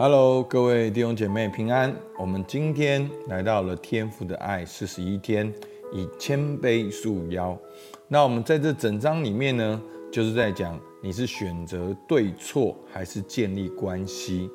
[0.00, 1.92] Hello，各位弟兄姐妹平安。
[2.16, 5.52] 我们今天来到了天父的爱四十一天，
[5.92, 7.58] 以谦卑束腰。
[8.06, 9.82] 那我们在这整章里面呢，
[10.12, 14.48] 就是在讲你是选择对错还是建立关系。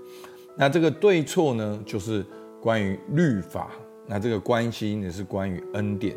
[0.58, 2.26] 那这个对错呢，就是
[2.62, 3.68] 关于律法；
[4.08, 6.16] 那这个关系呢，是关于恩典。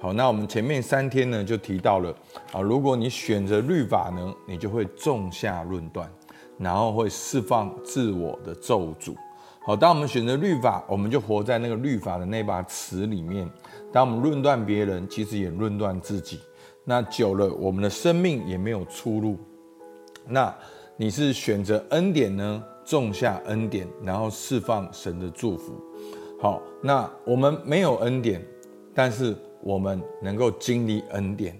[0.00, 2.14] 好，那我们前面三天呢，就提到了
[2.52, 6.08] 啊，如果你选择律法呢，你就会种下论断。
[6.60, 9.14] 然后会释放自我的咒诅。
[9.62, 13.48] 好，当我们选择律法，我们就活在那个律法的那把尺里面。
[13.90, 16.38] 当我们论断别人，其实也论断自己。
[16.84, 19.38] 那久了，我们的生命也没有出路。
[20.26, 20.54] 那
[20.96, 22.62] 你是选择恩典呢？
[22.84, 25.74] 种下恩典，然后释放神的祝福。
[26.40, 28.44] 好，那我们没有恩典，
[28.92, 31.56] 但是我们能够经历恩典。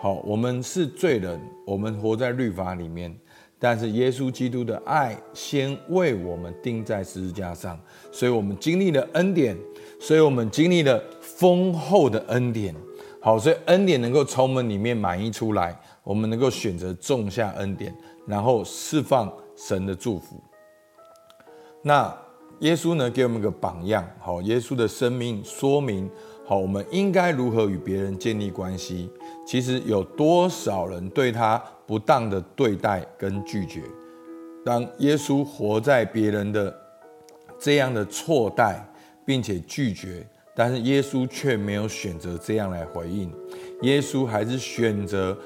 [0.00, 3.14] 好，我们是罪人，我们活在律法里面。
[3.62, 7.78] 但是耶稣基督的爱先为我们钉在十字架上，
[8.10, 9.54] 所以我们经历了恩典，
[10.00, 12.74] 所以我们经历了丰厚的恩典。
[13.20, 17.94] 好，所以恩典能够从我们里面满溢出来，我们能够选择种下恩典，
[18.26, 20.42] 然后释放神的祝福。
[21.82, 22.16] 那
[22.60, 26.10] 耶稣呢，给我们个榜样，好，耶稣的生命说明，
[26.50, 29.08] 好，我们应该如何与别人建立关系。
[29.46, 31.56] 其实有多少人对他
[31.86, 33.82] 不当的对待跟拒绝？
[34.64, 36.76] 当耶稣活在别人的
[37.56, 38.84] 这样的错待，
[39.24, 43.32] 并且拒绝，但是耶稣却没有选择这样来回应。
[43.82, 45.38] 耶稣还是选择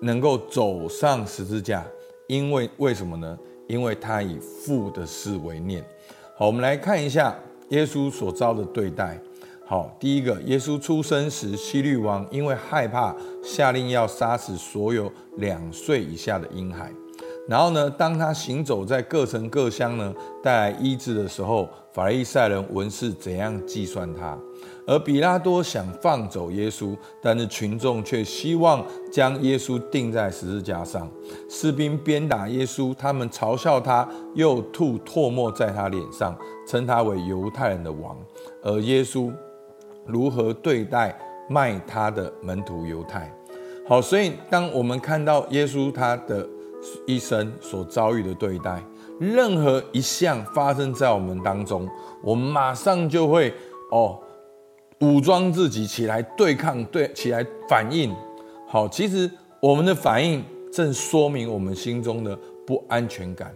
[0.00, 1.84] 能够走上十字架，
[2.28, 3.36] 因为为什么呢？
[3.66, 5.84] 因为他以父的事为念。
[6.36, 7.36] 好，我们来看一下
[7.70, 9.18] 耶稣所遭的对待。
[9.64, 16.92] 好，第一个，耶稣出生时，希律王因为害怕，下令要杀死所有两岁以下的婴孩。
[17.48, 24.38] 然后呢，当他行走在各城各乡呢，带来医治的时候，法利赛人文士怎样计算他？
[24.86, 31.10] 而比拉多想放走耶稣，但是群众却希望将耶稣钉在十字架上。
[31.48, 36.36] 士兵鞭打耶稣，他们嘲笑他，又吐唾沫在他脸上，
[36.68, 38.16] 称他为犹太人的王。
[38.62, 39.32] 而耶稣。
[40.06, 41.16] 如何对待
[41.48, 43.32] 卖他的门徒犹太？
[43.86, 46.48] 好，所以当我们看到耶稣他的
[47.06, 48.82] 一生所遭遇的对待，
[49.18, 51.88] 任何一项发生在我们当中，
[52.22, 53.52] 我们马上就会
[53.90, 54.18] 哦
[55.00, 58.14] 武装自己起来对抗，对起来反应。
[58.68, 59.30] 好，其实
[59.60, 63.52] 我们的反应正说明我们心中的不安全感。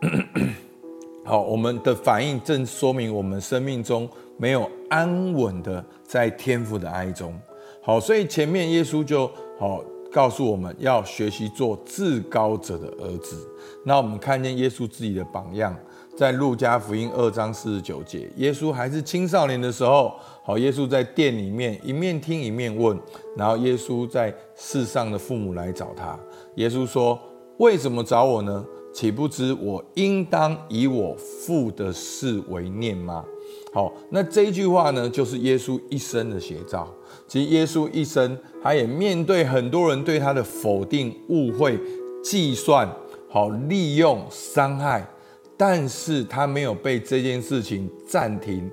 [1.24, 7.38] 好，我们的反应正说明我们生命中没有安稳的在天父的爱中。
[7.80, 9.82] 好，所以前面耶稣就好
[10.12, 13.36] 告诉我们要学习做至高者的儿子。
[13.84, 15.76] 那我们看见耶稣自己的榜样，
[16.16, 22.96] 在路加福音二章四十九节，耶稣还是青少年的时候，好，耶稣在殿里面一面听一面问，
[23.36, 26.18] 然后耶稣在世上的父母来找他，
[26.56, 27.18] 耶稣说
[27.58, 33.24] ：“为什么找我呢？”岂不知我应当以我父的事为念吗？
[33.72, 36.92] 好，那这一句话呢，就是耶稣一生的写照。
[37.26, 41.78] 其实耶稣一生，他也面对很多人对他的否定、误会、
[42.22, 42.86] 计算、
[43.30, 45.08] 好利用、伤害，
[45.56, 48.70] 但是他没有被这件事情暂停、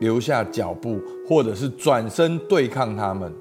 [0.00, 3.32] 留下脚步，或者是转身对抗他们。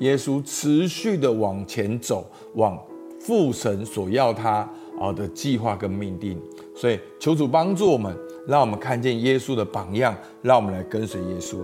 [0.00, 2.26] 耶稣持续的往前走，
[2.56, 2.78] 往
[3.18, 4.68] 父神所要他。
[4.98, 6.40] 好的计划跟命定，
[6.76, 8.14] 所以求主帮助我们，
[8.46, 11.58] 让我们看见耶稣的榜样，让我们来跟随耶稣。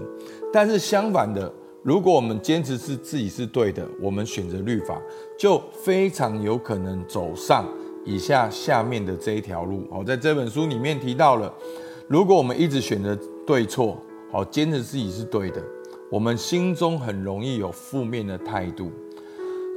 [0.52, 1.52] 但是相反的，
[1.82, 5.00] 如果我们坚持是自己是对的，我们选择律法，
[5.38, 7.66] 就非常有可能走上
[8.04, 9.86] 以下下面的这一条路。
[9.90, 11.52] 好，在这本书里面提到了，
[12.06, 13.16] 如果我们一直选择
[13.46, 14.00] 对错，
[14.30, 15.62] 好，坚持自己是对的，
[16.10, 18.90] 我们心中很容易有负面的态度。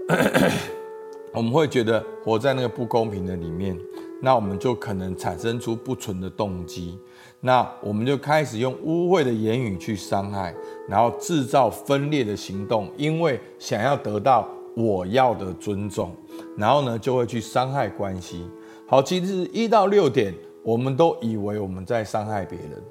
[1.34, 3.78] 我们会觉得活在那个不公平的里面，
[4.24, 6.98] 那我们就可能产生出不纯的动机，
[7.40, 10.54] 那我们就开始用污秽的言语去伤害，
[10.88, 16.16] 然后制造分裂的行动，因为想要得到我要的尊重，
[16.56, 18.46] 然后呢就会去伤害关系。
[18.88, 20.32] 好，其实一到六点，
[20.64, 22.82] 我们都以为我们在伤害别人，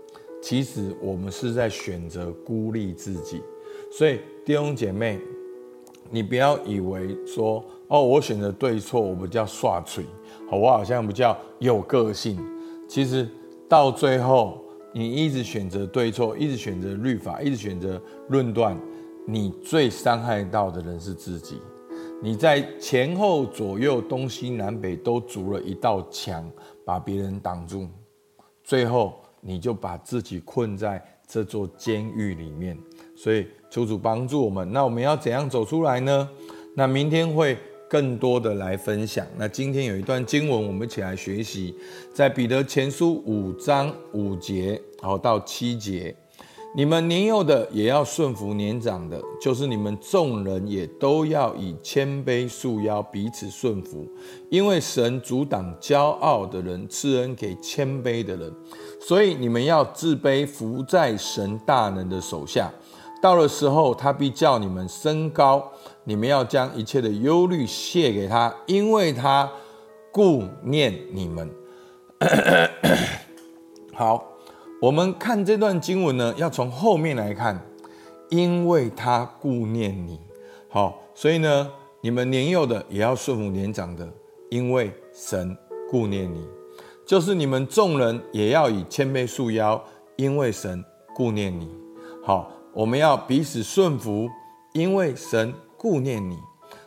[0.42, 3.40] 其实我们是在选择孤立自己。
[3.92, 5.20] 所以弟兄姐妹，
[6.10, 7.64] 你不要以为说。
[7.90, 10.04] 哦，我选择对错，我比较耍嘴，
[10.48, 12.38] 好，我好像比较有个性。
[12.88, 13.28] 其实
[13.68, 14.62] 到最后，
[14.94, 18.78] 你一直选择对错，一直选择律法，一直选择论断，
[19.26, 21.60] 你最伤害到的人是自己。
[22.22, 26.48] 你在前后左右、东西南北都筑了一道墙，
[26.84, 27.88] 把别人挡住，
[28.62, 32.78] 最后你就把自己困在这座监狱里面。
[33.16, 34.72] 所以求主帮助我们。
[34.72, 36.28] 那我们要怎样走出来呢？
[36.76, 37.58] 那明天会
[37.90, 39.26] 更多的来分享。
[39.36, 41.74] 那今天有一段经文，我们一起来学习，
[42.14, 46.14] 在彼得前书五章五节，然后到七节。
[46.72, 54.06] 你们年幼的也要顺服年长的，就是你们众人也都要以谦卑束腰，彼此顺服，
[54.48, 58.54] 因为神阻挡骄傲的人，赐恩给谦卑的人。
[59.00, 62.70] 所以你们要自卑，服在神大能的手下。
[63.22, 65.70] 到了时候，他必叫你们升高。
[66.04, 69.50] 你们要将一切的忧虑卸给他，因为他
[70.10, 71.50] 顾念你们。
[73.94, 74.26] 好。
[74.80, 77.60] 我们看这段经文呢，要从后面来看，
[78.30, 80.18] 因为他顾念你，
[80.70, 81.70] 好，所以呢，
[82.00, 84.08] 你们年幼的也要顺服年长的，
[84.48, 85.54] 因为神
[85.90, 86.48] 顾念你，
[87.04, 89.78] 就是你们众人也要以谦卑束腰，
[90.16, 90.82] 因为神
[91.14, 91.68] 顾念你，
[92.24, 94.28] 好，我们要彼此顺服，
[94.72, 96.38] 因为神顾念你，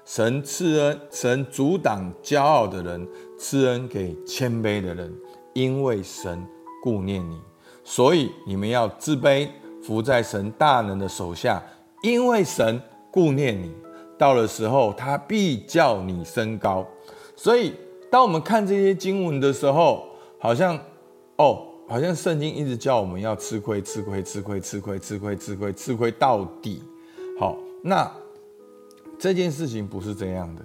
[0.06, 3.08] 神赐恩，神阻挡骄傲的人，
[3.38, 5.14] 赐恩给谦卑的人，
[5.54, 6.48] 因为神
[6.82, 7.40] 顾念你。
[7.84, 9.50] 所以你们要自卑，
[9.82, 11.62] 服在神大能的手下，
[12.02, 12.82] 因为神
[13.12, 13.72] 顾念你。
[14.18, 16.88] 到了时候，他必叫你升高。
[17.36, 17.74] 所以，
[18.10, 20.06] 当我们看这些经文的时候，
[20.40, 20.80] 好像
[21.36, 26.82] 哦，好像圣经一直叫我们要吃亏，吃亏，吃亏，吃亏，吃亏，吃亏，吃亏到底。
[27.40, 28.10] 好，那
[29.20, 30.62] 这件事情不是这样的。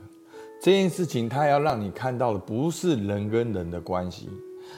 [0.61, 4.29] 这件事情，他要让你看到的不是人跟人的关系。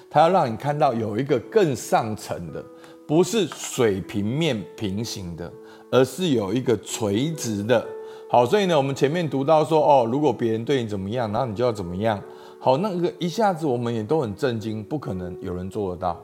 [0.09, 2.65] 他要让你看到有一个更上层的，
[3.07, 5.51] 不是水平面平行的，
[5.91, 7.85] 而是有一个垂直的。
[8.29, 12.23] 好，所以呢，我们前面读到说，哦，如果别人对你怎么样，然后你就要怎么样。
[12.59, 16.23] 好，那个一下子我们也都很震惊，不可能有人做得到。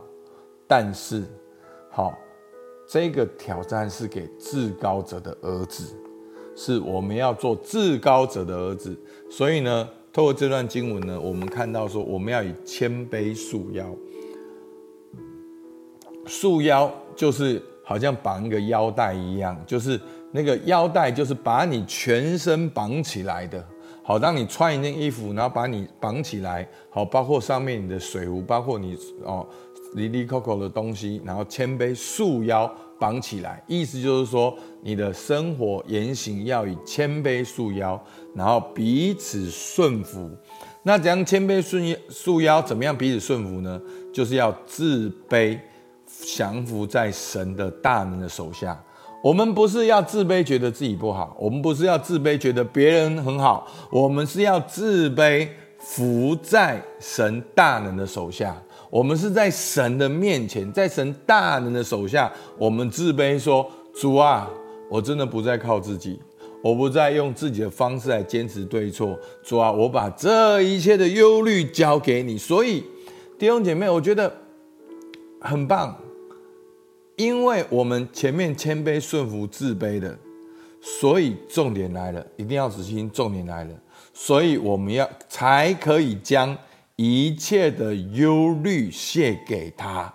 [0.67, 1.25] 但是，
[1.91, 2.17] 好，
[2.89, 5.95] 这个挑战是给至高者的儿子，
[6.55, 8.99] 是我们要做至高者的儿子。
[9.31, 9.89] 所以呢。
[10.13, 13.85] 透过这段经文呢，我们看到说，我们要以谦卑束腰。
[16.25, 20.01] 束腰就是好像绑一个腰带一样，就是
[20.33, 23.63] 那个腰带就是把你全身绑起来的。
[24.03, 29.47] 好，当你穿一件衣服，然后把你绑起来，好，包括上面你的水壶，包括你哦，
[29.97, 32.73] 哩哩扣扣的东西，然后谦卑束腰。
[32.99, 38.03] 绑起来，意思就是说，你的生活言行要以谦卑束腰，
[38.35, 40.31] 然后彼此顺服。
[40.83, 42.63] 那怎样谦卑顺束腰？
[42.63, 43.79] 怎么样彼此顺服呢？
[44.15, 45.61] 就是要自卑，
[46.25, 48.83] 降服在神的大能的手下。
[49.23, 53.71] 我们不是要自卑，觉得自己不好；我们不是要自卑，觉得别人很好。
[53.91, 55.47] 我们是要自卑，
[55.79, 58.57] 服在神大能的手下。
[58.89, 63.69] 我们是在神的面前，在神大人的手下，我们自卑说
[64.01, 64.49] ：“主啊，
[64.89, 66.21] 我真的不再靠自己，
[66.63, 69.19] 我不再用自己的方式来坚持对错。
[69.43, 72.85] 主啊，我把这一切的忧虑交给你。”所以，
[73.39, 74.33] 弟兄姐妹，我觉得
[75.41, 75.97] 很棒，
[77.17, 80.17] 因为我们前面谦卑顺服自卑的，
[80.81, 83.75] 所以重点来了，一定要仔细听，重点来了，
[84.15, 86.57] 所以我们要才可以将。
[86.97, 90.15] 一切的忧虑卸给他。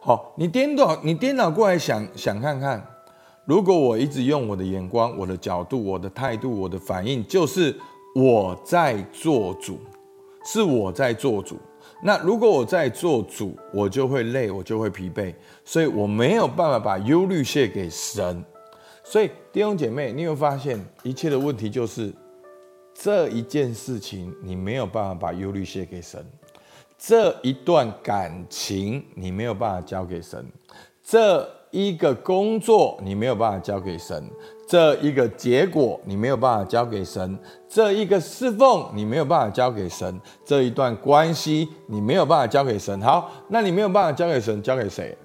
[0.00, 2.82] 好，你颠倒，你颠倒过来想想看看，
[3.44, 7.76] 如果我一直用我的眼光、我的角度、我的态度、我的反应，就是
[8.14, 9.78] 我在做主，
[10.42, 11.58] 是我在做主。
[12.02, 15.34] 那如果我在做主，我就会累，我就会疲惫，
[15.66, 18.42] 所以我没有办法把忧虑卸给神。
[19.04, 22.10] 所以弟兄姐妹，你有发现一切的问题就是。
[22.98, 26.20] 这一件事情，你没有办法把忧虑卸给神；
[26.98, 30.42] 这一段感情，你没有办法交给神；
[31.02, 34.24] 这一个工作，你没有办法交给神；
[34.66, 37.36] 这一个结果，你没有办法交给神；
[37.68, 42.98] 这一个侍奉，你没有办法交给神；这一段关系，你没有办法交给神。
[43.02, 45.16] 好，那你没有办法交给神，交给谁？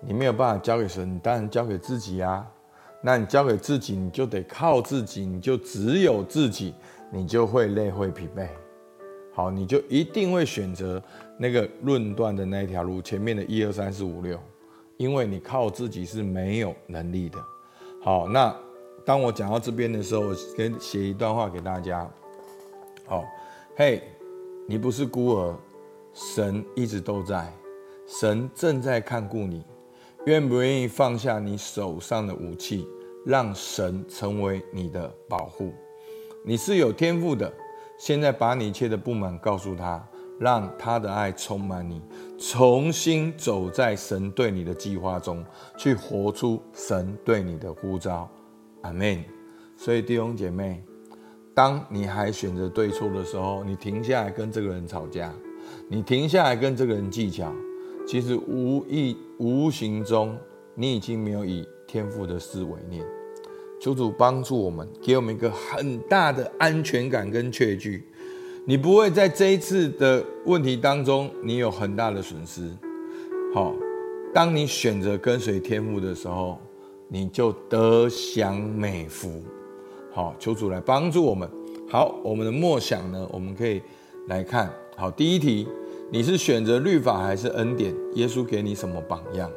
[0.00, 2.46] 你没有办法交给神，你当然交给自己啊。
[3.06, 6.74] 那你交给自己，你就得靠自己，你就只有自己，
[7.12, 8.48] 你就会累会疲惫。
[9.34, 11.02] 好，你就一定会选择
[11.38, 14.40] 那个论断的那一条路，前面的一二三四五六，
[14.96, 17.38] 因为你靠自己是没有能力的。
[18.00, 18.56] 好，那
[19.04, 22.10] 当我讲到这边的时候，我先写一段话给大家。
[23.04, 23.22] 好，
[23.76, 24.02] 嘿，
[24.66, 25.54] 你不是孤儿，
[26.14, 27.52] 神一直都在，
[28.06, 29.62] 神正在看顾你。
[30.26, 32.88] 愿不愿意放下你手上的武器，
[33.26, 35.70] 让神成为你的保护？
[36.42, 37.52] 你是有天赋的，
[37.98, 40.02] 现在把你一切的不满告诉他，
[40.40, 42.00] 让他的爱充满你，
[42.38, 45.44] 重新走在神对你的计划中，
[45.76, 48.26] 去活出神对你的呼召。
[48.80, 49.22] 阿门。
[49.76, 50.82] 所以弟兄姐妹，
[51.52, 55.30] 当你还选择对错的时候，你停下来跟这个人吵架，
[55.86, 57.52] 你停下来跟这个人计较，
[58.06, 60.36] 其实无意无形中，
[60.74, 63.04] 你已经没有以天父的思维念。
[63.80, 68.04] 求主帮助我们，给我们一个很大的安全感跟确据。
[68.66, 72.70] 你不会在这一次的问题当中，你有很大的损失。
[73.54, 73.74] 好，
[74.32, 76.58] 当你选择跟随天父的时候，
[77.08, 79.42] 你就得享美福。
[80.12, 81.46] 好，求主来帮助我们。
[81.90, 83.82] 好，我们的默想呢，我们可以
[84.28, 84.72] 来看。
[84.96, 85.68] 好，第一题，
[86.14, 87.92] 你是选择律法还是恩典？
[88.14, 89.50] 耶稣给你什么榜样？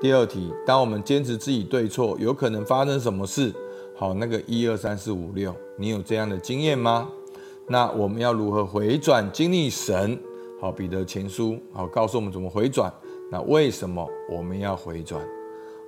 [0.00, 3.54] 第二题，当我们坚持自己对错，有可能发生什么事？
[3.94, 7.08] 好，那个一二三四五六，你有这样的经验吗？
[7.68, 10.18] 那我们要如何回转经历神？
[10.60, 12.92] 好，彼得前书好告诉我们怎么回转。
[13.30, 15.24] 那为什么我们要回转？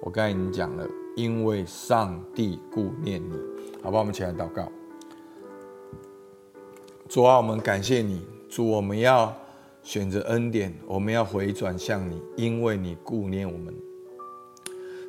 [0.03, 0.87] 我刚才已经讲了，
[1.17, 3.35] 因为上帝顾念你。
[3.83, 4.71] 好吧，我们起来祷告。
[7.09, 8.23] 主啊，我们感谢你。
[8.49, 9.35] 主，我们要
[9.87, 13.73] 选择恩典，我们要回转向你，因为你顾念我们。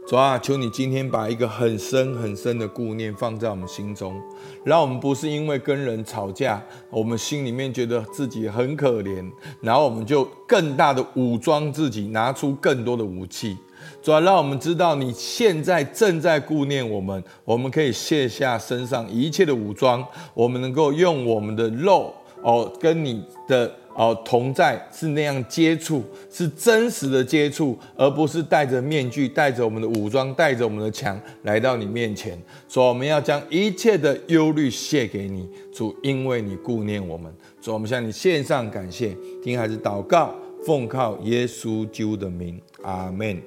[0.07, 4.21] 主啊，求你今天把一个很深很深的顾念放在我们心中，
[4.63, 9.27] 让我们不是因为跟人吵架，我们心里面觉得自己很可怜，
[9.61, 13.57] 然后我们就更大的武装自己，拿出更多的武器。
[14.03, 20.05] 主啊，让我们知道你现在正在顾念我们，我们可以卸下身上一切的武装，
[20.35, 23.75] 我们能够用我们的肉哦，跟你的。
[23.97, 32.39] 哦，同在是那样接触，是真实的接触，而不是戴着面具、带着我们的武装、带着我们的墙来到你面前。
[32.69, 37.33] 说我们要将一切的忧虑卸给你，主，因为你顾念我们。
[37.59, 43.41] 主，我们向你献上感谢，听孩子祷告，奉靠耶稣基督的名，阿门。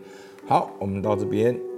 [0.49, 1.70] 好，我们到这边。